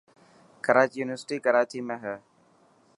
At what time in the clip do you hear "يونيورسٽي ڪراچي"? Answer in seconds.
0.99-1.79